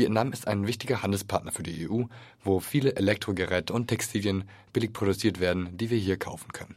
[0.00, 2.04] Vietnam ist ein wichtiger Handelspartner für die EU,
[2.42, 6.76] wo viele Elektrogeräte und Textilien billig produziert werden, die wir hier kaufen können.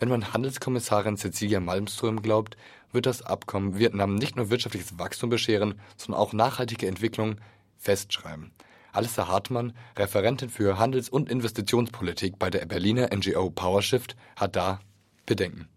[0.00, 2.56] Wenn man Handelskommissarin Cecilia Malmström glaubt,
[2.90, 7.36] wird das Abkommen Vietnam nicht nur wirtschaftliches Wachstum bescheren, sondern auch nachhaltige Entwicklung
[7.78, 8.50] festschreiben.
[8.90, 14.80] Alissa Hartmann, Referentin für Handels- und Investitionspolitik bei der Berliner NGO PowerShift, hat da
[15.24, 15.68] Bedenken.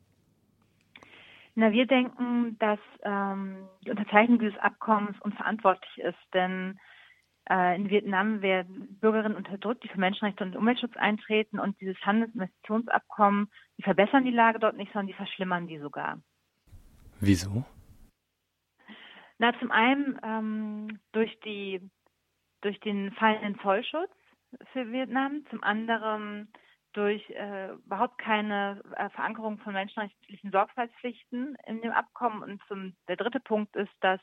[1.55, 6.79] Na, wir denken, dass ähm, die Unterzeichnung dieses Abkommens unverantwortlich ist, denn
[7.49, 13.51] äh, in Vietnam werden Bürgerinnen unterdrückt, die für Menschenrechte und Umweltschutz eintreten und dieses Handelsinvestitionsabkommen,
[13.77, 16.19] die verbessern die Lage dort nicht, sondern die verschlimmern die sogar.
[17.19, 17.63] Wieso?
[19.37, 21.81] Na, zum einen ähm, durch die
[22.61, 24.11] durch den fallenden Zollschutz
[24.71, 26.47] für Vietnam, zum anderen
[26.93, 32.43] durch äh, überhaupt keine äh, Verankerung von menschenrechtlichen Sorgfaltspflichten in dem Abkommen.
[32.43, 34.21] Und zum, der dritte Punkt ist, dass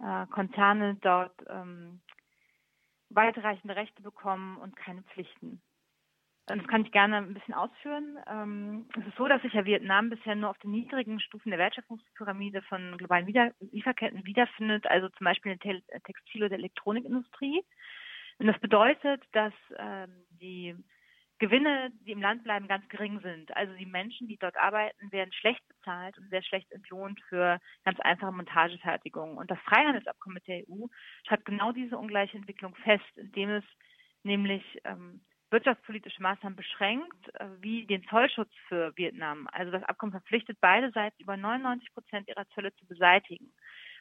[0.00, 2.00] äh, Konzerne dort ähm,
[3.10, 5.62] weitreichende Rechte bekommen und keine Pflichten.
[6.46, 8.18] Das kann ich gerne ein bisschen ausführen.
[8.26, 11.58] Ähm, es ist so, dass sich ja Vietnam bisher nur auf den niedrigen Stufen der
[11.58, 17.62] Wertschöpfungspyramide von globalen Wieder Lieferketten wiederfindet, also zum Beispiel in der Textil- oder Elektronikindustrie.
[18.38, 20.74] Und das bedeutet, dass ähm, die
[21.38, 23.56] Gewinne, die im Land bleiben, ganz gering sind.
[23.56, 28.00] Also die Menschen, die dort arbeiten, werden schlecht bezahlt und sehr schlecht entlohnt für ganz
[28.00, 29.36] einfache Montagefertigung.
[29.36, 30.86] Und das Freihandelsabkommen mit der EU
[31.26, 33.64] schreibt genau diese ungleiche Entwicklung fest, indem es
[34.24, 39.48] nämlich ähm, wirtschaftspolitische Maßnahmen beschränkt, äh, wie den Zollschutz für Vietnam.
[39.52, 43.52] Also das Abkommen verpflichtet beide Seiten über 99 Prozent ihrer Zölle zu beseitigen.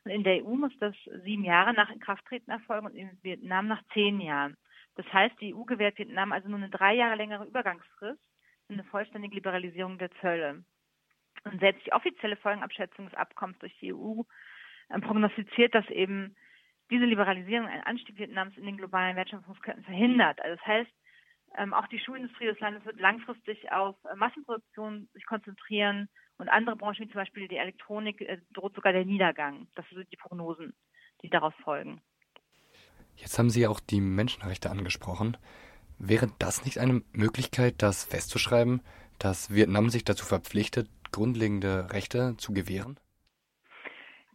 [0.03, 3.83] Und in der EU muss das sieben Jahre nach Inkrafttreten erfolgen und in Vietnam nach
[3.93, 4.57] zehn Jahren.
[4.97, 8.19] Das heißt, die EU gewährt Vietnam also nur eine drei Jahre längere Übergangsfrist
[8.67, 10.65] und eine vollständige Liberalisierung der Zölle.
[11.43, 14.21] Und selbst die offizielle Folgenabschätzung des Abkommens durch die EU
[14.89, 16.35] äh, prognostiziert, dass eben
[16.89, 20.41] diese Liberalisierung einen Anstieg Vietnams in den globalen Wertschöpfungsketten verhindert.
[20.41, 20.91] Also das heißt,
[21.57, 26.75] ähm, auch die Schuhindustrie des Landes wird langfristig auf äh, Massenproduktion sich konzentrieren und andere
[26.75, 29.67] Branchen wie zum Beispiel die Elektronik äh, droht sogar der Niedergang.
[29.75, 30.75] Das sind die Prognosen,
[31.21, 32.01] die daraus folgen.
[33.17, 35.37] Jetzt haben Sie ja auch die Menschenrechte angesprochen.
[35.99, 38.81] Wäre das nicht eine Möglichkeit, das festzuschreiben,
[39.19, 42.99] dass Vietnam sich dazu verpflichtet, grundlegende Rechte zu gewähren?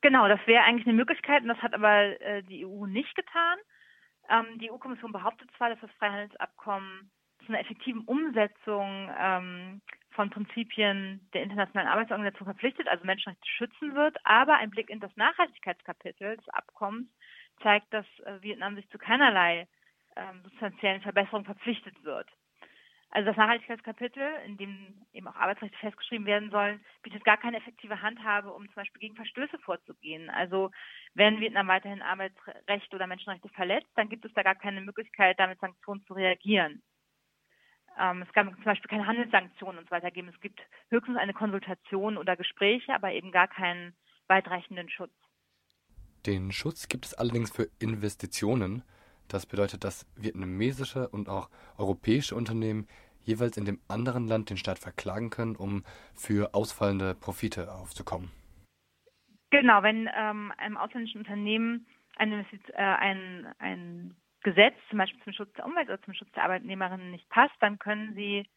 [0.01, 3.59] Genau, das wäre eigentlich eine Möglichkeit und das hat aber äh, die EU nicht getan.
[4.29, 7.11] Ähm, die EU-Kommission behauptet zwar, dass das Freihandelsabkommen
[7.47, 14.17] zu einer effektiven Umsetzung ähm, von Prinzipien der Internationalen Arbeitsorganisation verpflichtet, also Menschenrechte schützen wird,
[14.25, 17.09] aber ein Blick in das Nachhaltigkeitskapitel des Abkommens
[17.63, 19.69] zeigt, dass äh, Vietnam sich zu keinerlei
[20.17, 22.29] ähm, substanziellen Verbesserungen verpflichtet wird.
[23.15, 28.01] Also das Nachhaltigkeitskapitel, in dem eben auch Arbeitsrechte festgeschrieben werden sollen, bietet gar keine effektive
[28.01, 30.31] Handhabe, um zum Beispiel gegen Verstöße vorzugehen.
[30.31, 30.71] Also
[31.13, 35.61] wenn Vietnam weiterhin Arbeitsrechte oder Menschenrechte verletzt, dann gibt es da gar keine Möglichkeit, damit
[35.61, 36.83] Sanktionen zu reagieren.
[38.01, 40.29] Ähm, es gab zum Beispiel keine Handelssanktionen und so weiter geben.
[40.29, 43.95] Es gibt höchstens eine Konsultation oder Gespräche, aber eben gar keinen
[44.27, 45.13] weitreichenden Schutz.
[46.27, 48.85] Den Schutz gibt es allerdings für Investitionen.
[49.29, 52.87] Das bedeutet, dass vietnamesische und auch europäische Unternehmen
[53.25, 55.85] jeweils in dem anderen Land den Staat verklagen können, um
[56.15, 58.31] für ausfallende Profite aufzukommen.
[59.51, 65.53] Genau, wenn ähm, einem ausländischen Unternehmen ein, äh, ein, ein Gesetz, zum Beispiel zum Schutz
[65.55, 68.49] der Umwelt oder zum Schutz der Arbeitnehmerinnen nicht passt, dann können sie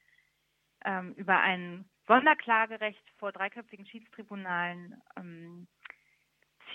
[0.84, 5.68] ähm, über ein Sonderklagerecht vor dreiköpfigen Schiedstribunalen ähm,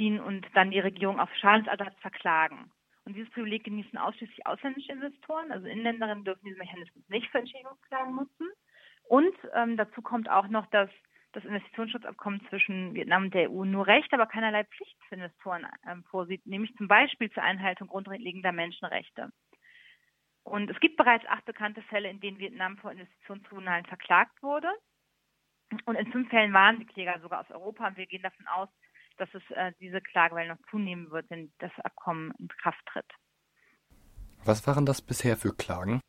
[0.00, 2.70] ziehen und dann die Regierung auf Schadensersatz verklagen.
[3.04, 8.14] Und dieses Privileg genießen ausschließlich ausländische Investoren, also Inländerinnen dürfen diesen Mechanismus nicht für Entschädigungsklagen
[8.14, 8.48] nutzen.
[9.04, 10.88] Und ähm, dazu kommt auch noch, dass
[11.32, 16.02] das Investitionsschutzabkommen zwischen Vietnam und der EU nur Recht, aber keinerlei Pflicht für Investoren ähm,
[16.04, 19.30] vorsieht, nämlich zum Beispiel zur Einhaltung grundlegender Menschenrechte.
[20.42, 24.68] Und es gibt bereits acht bekannte Fälle, in denen Vietnam vor Investitionstribunalen verklagt wurde.
[25.84, 27.86] Und in fünf Fällen waren die Kläger sogar aus Europa.
[27.86, 28.68] Und wir gehen davon aus,
[29.20, 33.06] dass es äh, diese Klagewelle noch zunehmen wird, wenn das Abkommen in Kraft tritt.
[34.44, 36.00] Was waren das bisher für Klagen?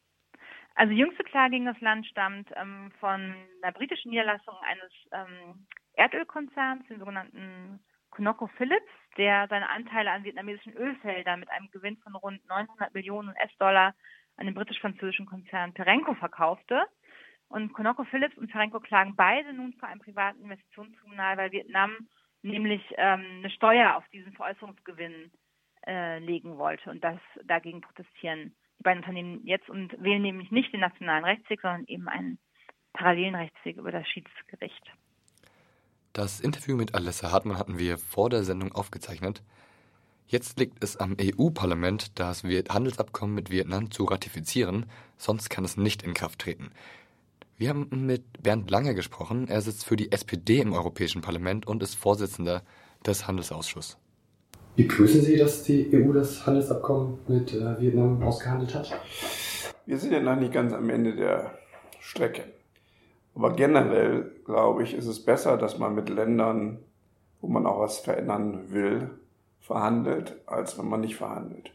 [0.75, 5.67] Also die jüngste Klage gegen das Land stammt ähm, von einer britischen Niederlassung eines ähm,
[5.93, 12.45] Erdölkonzerns, den sogenannten ConocoPhillips, der seine Anteile an vietnamesischen Ölfeldern mit einem Gewinn von rund
[12.47, 13.93] 900 Millionen US-Dollar
[14.37, 16.85] an den britisch-französischen Konzern Perenco verkaufte.
[17.47, 22.07] Und ConocoPhillips und Perenco klagen beide nun vor einem privaten Investitionstribunal, weil Vietnam
[22.43, 25.31] nämlich ähm, eine Steuer auf diesen Veräußerungsgewinn
[25.85, 26.89] äh, legen wollte.
[26.89, 31.61] Und das dagegen protestieren die beiden Unternehmen jetzt und wählen nämlich nicht den nationalen Rechtsweg,
[31.61, 32.39] sondern eben einen
[32.93, 34.07] parallelen Rechtsweg über das
[40.27, 46.03] Jetzt liegt es am EU-Parlament, das Handelsabkommen mit Vietnam zu ratifizieren, sonst kann es nicht
[46.03, 46.71] in Kraft treten.
[47.61, 49.47] Wir haben mit Bernd Lange gesprochen.
[49.47, 52.63] Er sitzt für die SPD im Europäischen Parlament und ist Vorsitzender
[53.05, 53.99] des Handelsausschusses.
[54.75, 58.91] Wie begrüßen Sie, dass die EU das Handelsabkommen mit äh, Vietnam ausgehandelt hat?
[59.85, 61.51] Wir sind ja noch nicht ganz am Ende der
[61.99, 62.45] Strecke.
[63.35, 66.79] Aber generell, glaube ich, ist es besser, dass man mit Ländern,
[67.41, 69.11] wo man auch was verändern will,
[69.59, 71.71] verhandelt, als wenn man nicht verhandelt.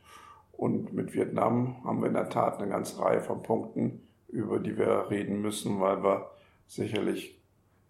[0.50, 4.05] Und mit Vietnam haben wir in der Tat eine ganze Reihe von Punkten,
[4.36, 6.30] über die wir reden müssen, weil wir
[6.66, 7.40] sicherlich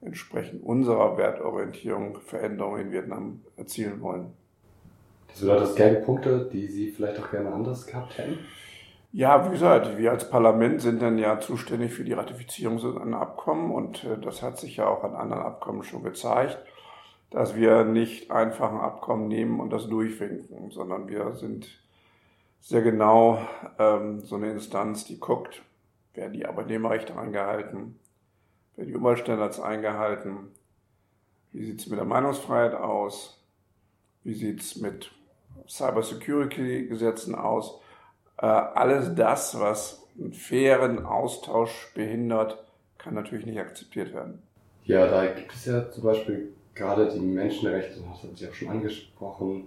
[0.00, 4.32] entsprechend unserer Wertorientierung Veränderungen in Vietnam erzielen wollen.
[5.28, 8.38] Das bedeutet, das gäbe Punkte, die Sie vielleicht auch gerne anders gehabt hätten?
[9.12, 13.20] Ja, wie gesagt, wir als Parlament sind dann ja zuständig für die Ratifizierung so einer
[13.20, 16.58] Abkommen und äh, das hat sich ja auch an anderen Abkommen schon gezeigt,
[17.30, 21.66] dass wir nicht einfach ein Abkommen nehmen und das durchwinken, sondern wir sind
[22.60, 23.38] sehr genau
[23.78, 25.62] ähm, so eine Instanz, die guckt,
[26.16, 27.98] werden die Arbeitnehmerrechte eingehalten,
[28.76, 30.50] werden die Umweltstandards eingehalten,
[31.52, 33.42] wie sieht es mit der Meinungsfreiheit aus,
[34.24, 35.10] wie sieht es mit
[35.68, 37.80] Cybersecurity-Gesetzen aus.
[38.38, 42.58] Äh, alles das, was einen fairen Austausch behindert,
[42.98, 44.42] kann natürlich nicht akzeptiert werden.
[44.84, 48.68] Ja, da gibt es ja zum Beispiel gerade die Menschenrechte, das haben Sie auch schon
[48.68, 49.64] angesprochen.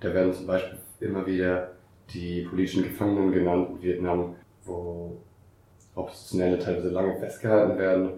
[0.00, 1.72] Da werden zum Beispiel immer wieder
[2.12, 5.18] die politischen Gefangenen genannt in Vietnam, wo
[5.94, 8.10] Oppositionelle teilweise lange festgehalten werden.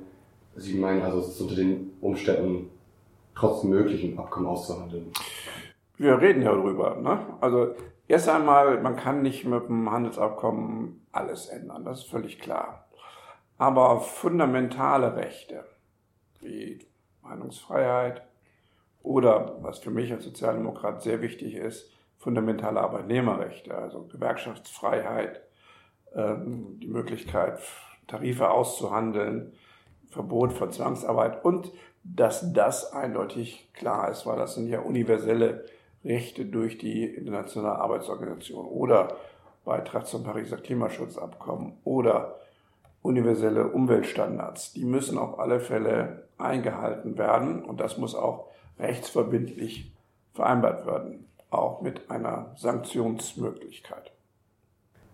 [0.56, 2.70] Sie meinen also, es ist unter den Umständen
[3.34, 5.12] trotzdem möglich, ein Abkommen auszuhandeln.
[5.98, 6.96] Wir reden ja drüber.
[6.96, 7.18] Ne?
[7.40, 7.74] Also
[8.08, 12.86] erst einmal, man kann nicht mit dem Handelsabkommen alles ändern, das ist völlig klar.
[13.58, 15.64] Aber fundamentale Rechte
[16.40, 16.78] wie
[17.22, 18.22] Meinungsfreiheit
[19.02, 25.45] oder, was für mich als Sozialdemokrat sehr wichtig ist, fundamentale Arbeitnehmerrechte, also Gewerkschaftsfreiheit,
[26.16, 27.58] ähm, die Möglichkeit,
[28.06, 29.52] Tarife auszuhandeln,
[30.10, 31.72] Verbot von Zwangsarbeit und
[32.02, 35.66] dass das eindeutig klar ist, weil das sind ja universelle
[36.04, 39.16] Rechte durch die Internationale Arbeitsorganisation oder
[39.64, 42.38] Beitrag zum Pariser Klimaschutzabkommen oder
[43.02, 44.72] universelle Umweltstandards.
[44.72, 48.48] Die müssen auf alle Fälle eingehalten werden und das muss auch
[48.78, 49.92] rechtsverbindlich
[50.34, 54.12] vereinbart werden, auch mit einer Sanktionsmöglichkeit.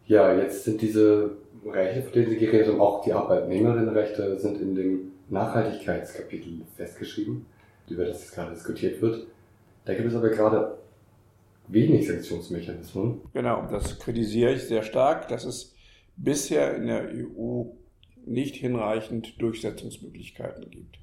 [0.07, 4.75] Ja, jetzt sind diese Rechte, von denen Sie geredet haben, auch die Arbeitnehmerinnenrechte, sind in
[4.75, 7.47] dem Nachhaltigkeitskapitel festgeschrieben,
[7.89, 9.27] über das jetzt gerade diskutiert wird.
[9.85, 10.79] Da gibt es aber gerade
[11.69, 13.21] wenig Sanktionsmechanismen.
[13.33, 15.75] Genau, das kritisiere ich sehr stark, dass es
[16.17, 17.65] bisher in der EU
[18.25, 20.99] nicht hinreichend Durchsetzungsmöglichkeiten gibt.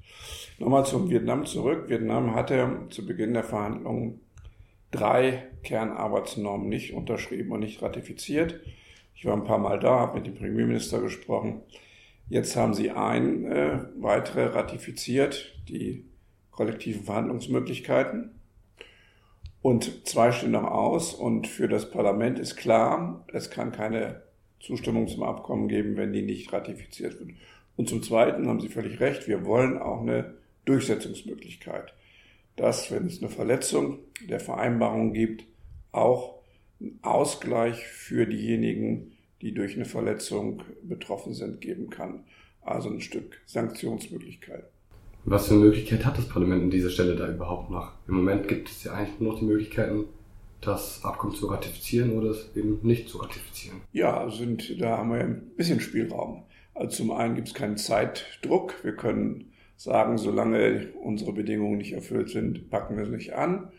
[0.58, 1.88] Nochmal zum Vietnam zurück.
[1.88, 4.20] Vietnam hatte zu Beginn der Verhandlungen
[4.90, 8.60] drei Kernarbeitsnormen nicht unterschrieben und nicht ratifiziert.
[9.20, 11.60] Ich war ein paar Mal da, habe mit dem Premierminister gesprochen.
[12.30, 16.06] Jetzt haben sie ein äh, weitere ratifiziert, die
[16.50, 18.30] kollektiven Verhandlungsmöglichkeiten.
[19.60, 21.12] Und zwei stehen noch aus.
[21.12, 24.22] Und für das Parlament ist klar, es kann keine
[24.58, 27.32] Zustimmung zum Abkommen geben, wenn die nicht ratifiziert wird.
[27.76, 30.32] Und zum Zweiten haben Sie völlig recht, wir wollen auch eine
[30.64, 31.92] Durchsetzungsmöglichkeit.
[32.56, 35.44] Dass, wenn es eine Verletzung der Vereinbarung gibt,
[35.92, 36.39] auch
[37.02, 39.12] Ausgleich für diejenigen,
[39.42, 42.24] die durch eine Verletzung betroffen sind, geben kann.
[42.62, 44.64] Also ein Stück Sanktionsmöglichkeit.
[45.24, 47.92] Was für eine Möglichkeit hat das Parlament an dieser Stelle da überhaupt noch?
[48.08, 50.04] Im Moment gibt es ja eigentlich nur noch die Möglichkeiten,
[50.60, 53.80] das Abkommen zu ratifizieren oder es eben nicht zu ratifizieren.
[53.92, 56.42] Ja, sind, da haben wir ein bisschen Spielraum.
[56.74, 58.74] Also zum einen gibt es keinen Zeitdruck.
[58.82, 63.70] Wir können sagen, solange unsere Bedingungen nicht erfüllt sind, packen wir es nicht an.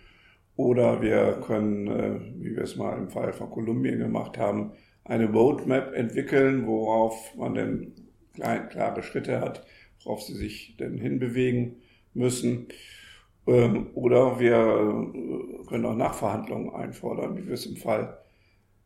[0.61, 5.25] Oder wir können, äh, wie wir es mal im Fall von Kolumbien gemacht haben, eine
[5.25, 7.91] Roadmap entwickeln, worauf man dann
[8.35, 9.65] klare Schritte hat,
[10.03, 11.81] worauf sie sich denn hinbewegen
[12.13, 12.67] müssen.
[13.47, 18.19] Ähm, oder wir äh, können auch Nachverhandlungen einfordern, wie wir es im Fall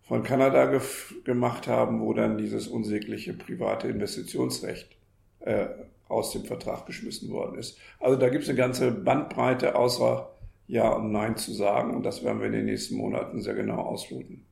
[0.04, 0.80] von Kanada
[1.26, 4.96] gemacht haben, wo dann dieses unsägliche private Investitionsrecht
[5.42, 5.66] äh,
[6.08, 7.78] aus dem Vertrag geschmissen worden ist.
[8.00, 10.35] Also da gibt es eine ganze Bandbreite, außer
[10.68, 11.96] Ja und Nein zu sagen.
[11.96, 14.46] Und das werden wir in den nächsten Monaten sehr genau ausloten.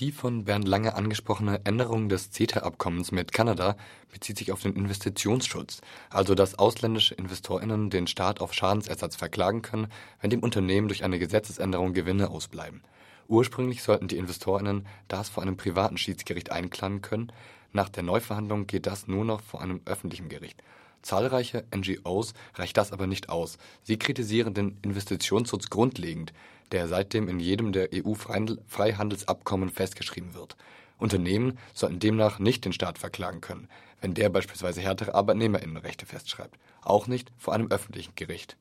[0.00, 3.76] Die von Bernd Lange angesprochene Änderung des CETA-Abkommens mit Kanada
[4.12, 9.86] bezieht sich auf den Investitionsschutz, also dass ausländische InvestorInnen den Staat auf Schadensersatz verklagen können,
[10.20, 12.82] wenn dem Unternehmen durch eine Gesetzesänderung Gewinne ausbleiben.
[13.28, 17.30] Ursprünglich sollten die InvestorInnen das vor einem privaten Schiedsgericht einklagen können.
[17.72, 20.60] Nach der Neuverhandlung geht das nur noch vor einem öffentlichen Gericht.
[21.04, 23.58] Zahlreiche NGOs reicht das aber nicht aus.
[23.82, 26.32] Sie kritisieren den Investitionsschutz grundlegend.
[26.72, 30.56] der seitdem in jedem der EU-Freihandelsabkommen festgeschrieben wird.
[30.98, 33.68] Unternehmen sollten demnach nicht den Staat verklagen können,
[34.00, 38.56] wenn der beispielsweise härtere Arbeitnehmerinnenrechte festschreibt, auch nicht vor einem öffentlichen Gericht.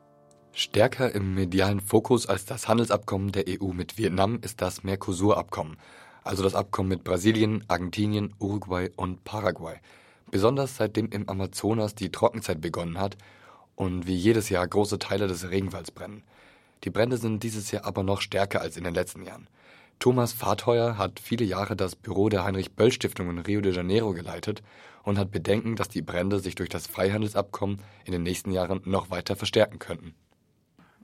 [0.52, 5.78] Stärker im medialen Fokus als das Handelsabkommen der EU mit Vietnam ist das Mercosur-Abkommen,
[6.24, 9.80] also das Abkommen mit Brasilien, Argentinien, Uruguay und Paraguay.
[10.34, 13.20] Besonders seitdem im Amazonas die Trockenzeit begonnen hat
[13.76, 16.24] und wie jedes Jahr große Teile des Regenwalds brennen.
[16.84, 19.48] Die Brände sind dieses Jahr aber noch stärker als in den letzten Jahren.
[20.00, 24.64] Thomas Fahrtheuer hat viele Jahre das Büro der Heinrich-Böll-Stiftung in Rio de Janeiro geleitet
[25.04, 29.12] und hat Bedenken, dass die Brände sich durch das Freihandelsabkommen in den nächsten Jahren noch
[29.12, 30.16] weiter verstärken könnten.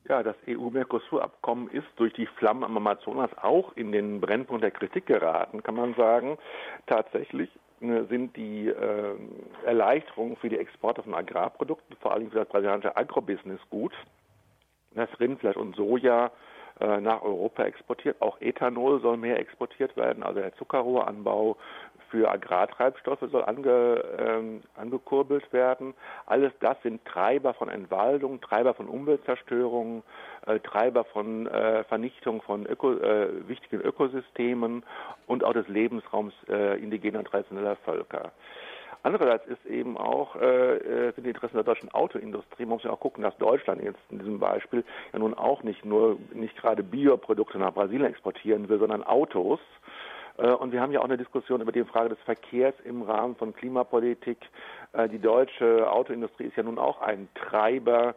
[0.08, 5.06] Ja, das EU-Mercosur-Abkommen ist durch die Flammen am Amazonas auch in den Brennpunkt der Kritik
[5.06, 6.40] geraten, kann man sagen.
[6.88, 9.16] Tatsächlich sind die äh,
[9.66, 13.94] Erleichterungen für die Exporte von Agrarprodukten, vor allem für das brasilianische Agrobusiness gut.
[14.96, 16.32] Das Rindfleisch und Soja
[16.80, 18.22] äh, nach Europa exportiert.
[18.22, 21.58] Auch Ethanol soll mehr exportiert werden, also der Zuckerrohranbau
[22.10, 25.94] für Agrartreibstoffe soll ange, ähm, angekurbelt werden.
[26.26, 30.04] Alles das sind Treiber von Entwaldung, Treiber von Umweltzerstörung,
[30.46, 34.84] äh, Treiber von äh, Vernichtung von Öko, äh, wichtigen Ökosystemen
[35.28, 38.32] und auch des Lebensraums äh, indigener und traditioneller Völker.
[39.02, 42.92] Andererseits ist eben auch, äh, äh, sind die Interessen der deutschen Autoindustrie, man muss ja
[42.92, 46.84] auch gucken, dass Deutschland jetzt in diesem Beispiel ja nun auch nicht nur, nicht gerade
[46.84, 49.60] Bioprodukte nach Brasilien exportieren will, sondern Autos.
[50.40, 53.36] Äh, und wir haben ja auch eine Diskussion über die Frage des Verkehrs im Rahmen
[53.36, 54.38] von Klimapolitik.
[54.94, 58.16] Äh, die deutsche Autoindustrie ist ja nun auch ein Treiber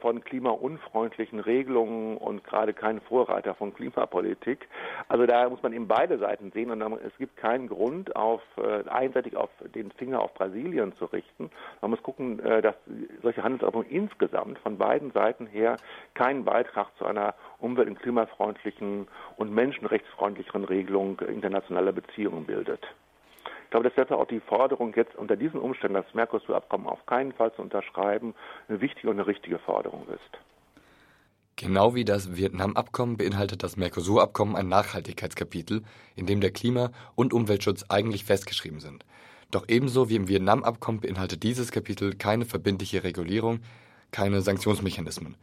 [0.00, 4.68] von klimaunfreundlichen Regelungen und gerade kein Vorreiter von Klimapolitik.
[5.08, 8.88] Also da muss man eben beide Seiten sehen und es gibt keinen Grund, auf, äh,
[8.88, 11.50] einseitig auf den Finger auf Brasilien zu richten.
[11.80, 12.74] Man muss gucken, äh, dass
[13.22, 15.76] solche Handelsordnungen insgesamt von beiden Seiten her
[16.14, 22.86] keinen Beitrag zu einer umwelt- und klimafreundlichen und menschenrechtsfreundlicheren Regelung internationaler Beziehungen bildet.
[23.68, 27.34] Ich glaube, dass deshalb auch die Forderung jetzt unter diesen Umständen, das Mercosur-Abkommen auf keinen
[27.34, 28.34] Fall zu unterschreiben,
[28.66, 30.40] eine wichtige und eine richtige Forderung ist.
[31.56, 35.82] Genau wie das Vietnam-Abkommen beinhaltet das Mercosur-Abkommen ein Nachhaltigkeitskapitel,
[36.16, 39.04] in dem der Klima- und Umweltschutz eigentlich festgeschrieben sind.
[39.50, 43.60] Doch ebenso wie im Vietnam-Abkommen beinhaltet dieses Kapitel keine verbindliche Regulierung,
[44.12, 45.36] keine Sanktionsmechanismen.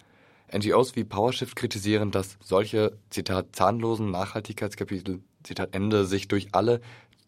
[0.51, 6.81] NGOs wie PowerShift kritisieren, dass solche, Zitat, zahnlosen Nachhaltigkeitskapitel, Zitat Ende, sich durch alle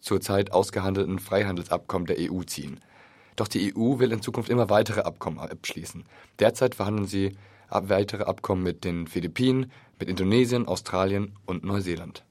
[0.08, 2.80] zurzeit ausgehandelten Freihandelsabkommen der EU ziehen.
[3.36, 6.06] Doch die EU will in Zukunft immer weitere Abkommen abschließen.
[6.40, 7.38] Derzeit verhandeln sie
[7.70, 12.24] weitere Abkommen mit den Philippinen, mit Indonesien, Australien und Neuseeland.